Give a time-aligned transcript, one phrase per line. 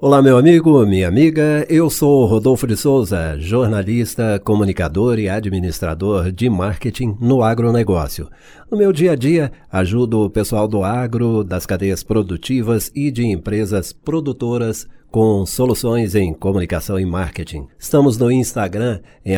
[0.00, 1.66] Olá, meu amigo, minha amiga.
[1.68, 8.28] Eu sou Rodolfo de Souza, jornalista, comunicador e administrador de marketing no agronegócio.
[8.70, 13.26] No meu dia a dia, ajudo o pessoal do agro, das cadeias produtivas e de
[13.26, 17.66] empresas produtoras com soluções em comunicação e marketing.
[17.76, 19.34] Estamos no Instagram em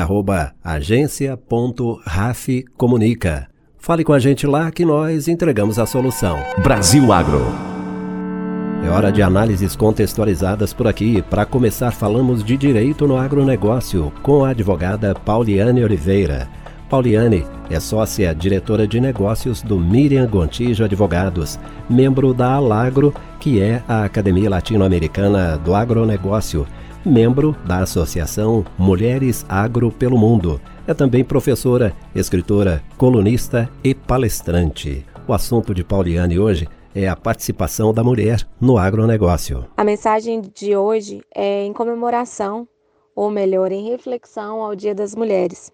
[0.63, 3.49] agência.rafcomunica.
[3.79, 6.37] Fale com a gente lá que nós entregamos a solução.
[6.63, 7.70] Brasil Agro.
[8.83, 11.23] É hora de análises contextualizadas por aqui.
[11.23, 16.49] Para começar, falamos de direito no agronegócio com a advogada Pauliane Oliveira.
[16.89, 23.83] Pauliane é sócia diretora de negócios do Miriam Gontijo Advogados, membro da Alagro, que é
[23.87, 26.67] a Academia Latino-Americana do Agronegócio,
[27.05, 30.61] membro da Associação Mulheres Agro pelo Mundo.
[30.87, 35.07] É também professora, escritora, colunista e palestrante.
[35.29, 39.67] O assunto de Pauliane hoje é a participação da mulher no agronegócio.
[39.77, 42.67] A mensagem de hoje é em comemoração,
[43.15, 45.73] ou melhor, em reflexão ao Dia das Mulheres.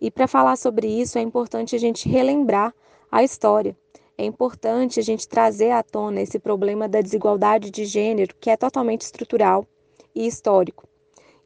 [0.00, 2.74] E para falar sobre isso é importante a gente relembrar
[3.10, 3.76] a história.
[4.16, 8.56] É importante a gente trazer à tona esse problema da desigualdade de gênero, que é
[8.56, 9.66] totalmente estrutural
[10.14, 10.88] e histórico.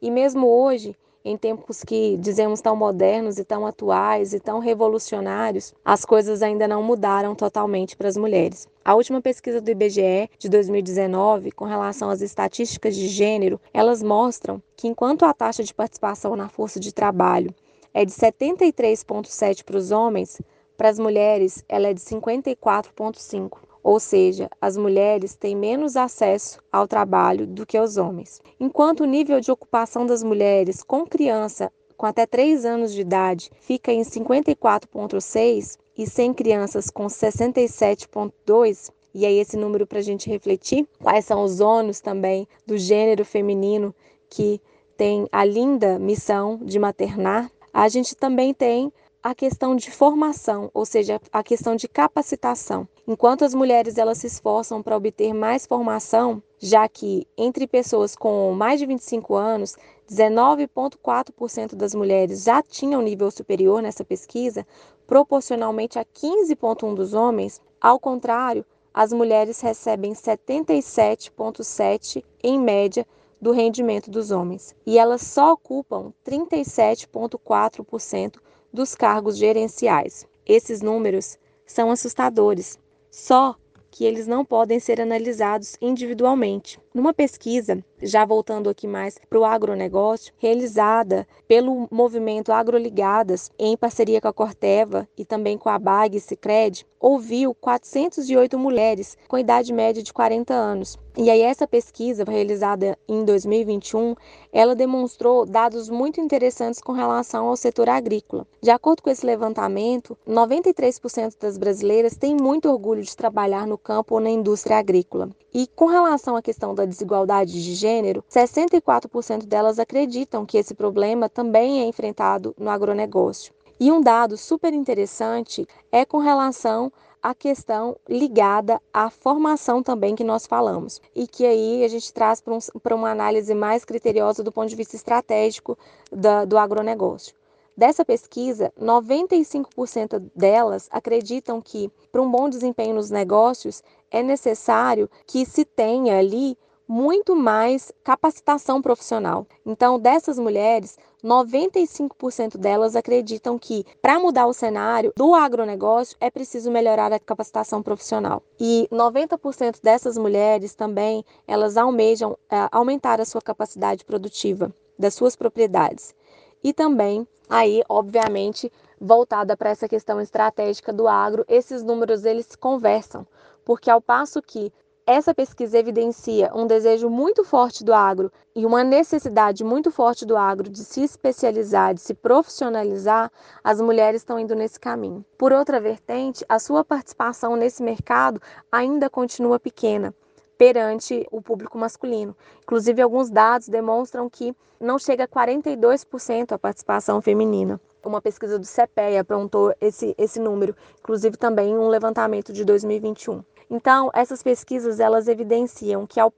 [0.01, 5.73] E mesmo hoje, em tempos que dizemos tão modernos e tão atuais e tão revolucionários,
[5.85, 8.67] as coisas ainda não mudaram totalmente para as mulheres.
[8.85, 14.63] A última pesquisa do IBGE de 2019, com relação às estatísticas de gênero, elas mostram
[14.77, 17.55] que enquanto a taxa de participação na força de trabalho
[17.95, 20.41] é de 73,7 para os homens,
[20.77, 26.87] para as mulheres ela é de 54,5 ou seja, as mulheres têm menos acesso ao
[26.87, 28.41] trabalho do que os homens.
[28.61, 33.51] Enquanto o nível de ocupação das mulheres com criança com até 3 anos de idade
[33.61, 40.29] fica em 54,6 e sem crianças com 67,2, e aí esse número para a gente
[40.29, 43.95] refletir quais são os ônus também do gênero feminino
[44.29, 44.61] que
[44.97, 48.93] tem a linda missão de maternar, a gente também tem
[49.23, 52.89] a questão de formação, ou seja, a questão de capacitação.
[53.07, 58.51] Enquanto as mulheres elas se esforçam para obter mais formação, já que entre pessoas com
[58.53, 59.77] mais de 25 anos,
[60.11, 64.67] 19,4% das mulheres já tinham nível superior nessa pesquisa,
[65.07, 67.63] proporcionalmente a 15,1% dos homens.
[67.81, 73.07] Ao contrário, as mulheres recebem 77,7% em média
[73.41, 78.41] do rendimento dos homens, e elas só ocupam 37,4%
[78.73, 80.27] dos cargos gerenciais.
[80.47, 82.79] Esses números são assustadores,
[83.11, 83.55] só
[83.91, 86.81] que eles não podem ser analisados individualmente.
[86.95, 94.21] Numa pesquisa, já voltando aqui mais para o agronegócio, realizada pelo movimento Agroligadas, em parceria
[94.21, 99.73] com a Corteva e também com a BAG e Cicred, ouviu 408 mulheres com idade
[99.73, 100.99] média de 40 anos.
[101.17, 104.15] E aí essa pesquisa, realizada em 2021,
[104.53, 108.47] ela demonstrou dados muito interessantes com relação ao setor agrícola.
[108.63, 114.15] De acordo com esse levantamento, 93% das brasileiras têm muito orgulho de trabalhar no campo
[114.15, 115.29] ou na indústria agrícola.
[115.53, 121.29] E com relação à questão da desigualdade de gênero, 64% delas acreditam que esse problema
[121.29, 123.53] também é enfrentado no agronegócio.
[123.79, 130.23] E um dado super interessante é com relação à questão ligada à formação também que
[130.23, 131.01] nós falamos.
[131.15, 132.61] E que aí a gente traz para um,
[132.95, 135.77] uma análise mais criteriosa do ponto de vista estratégico
[136.13, 137.35] da, do agronegócio.
[137.77, 145.47] Dessa pesquisa, 95% delas acreditam que, para um bom desempenho nos negócios, é necessário que
[145.47, 146.57] se tenha ali
[146.93, 149.47] muito mais capacitação profissional.
[149.65, 156.71] Então, dessas mulheres, 95% delas acreditam que para mudar o cenário do agronegócio é preciso
[156.71, 158.43] melhorar a capacitação profissional.
[158.61, 165.35] E 90% dessas mulheres também, elas almejam é, aumentar a sua capacidade produtiva das suas
[165.35, 166.15] propriedades.
[166.63, 168.71] E também aí, obviamente,
[169.01, 173.27] voltada para essa questão estratégica do agro, esses números eles conversam,
[173.65, 174.71] porque ao passo que
[175.07, 180.37] essa pesquisa evidencia um desejo muito forte do agro e uma necessidade muito forte do
[180.37, 183.31] agro de se especializar, de se profissionalizar,
[183.65, 185.25] as mulheres estão indo nesse caminho.
[185.37, 188.41] Por outra vertente, a sua participação nesse mercado
[188.71, 190.15] ainda continua pequena
[190.57, 192.37] perante o público masculino.
[192.63, 197.81] Inclusive, alguns dados demonstram que não chega a 42% a participação feminina.
[198.05, 203.43] Uma pesquisa do CPEA apontou esse, esse número, inclusive também um levantamento de 2021.
[203.73, 206.31] Então, essas pesquisas elas evidenciam que ao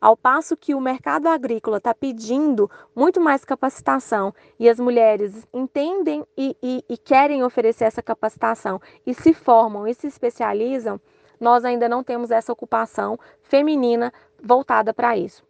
[0.00, 6.24] ao passo que o mercado agrícola está pedindo muito mais capacitação e as mulheres entendem
[6.36, 10.98] e, e, e, querem oferecer essa capacitação e se formam e se especializam,
[11.38, 14.10] nós ainda não temos essa ocupação feminina
[14.42, 15.42] voltada para isso.